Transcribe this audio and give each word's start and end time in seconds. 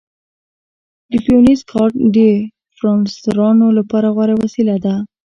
د 1.11 1.13
پیونیر 1.23 1.59
کارډ 1.71 1.93
د 2.17 2.19
فریلانسرانو 2.75 3.67
لپاره 3.77 4.07
غوره 4.15 4.35
وسیله 4.43 4.75
ده. 4.85 4.95